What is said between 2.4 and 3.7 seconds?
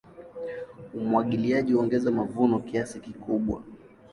kiasi kikubwa.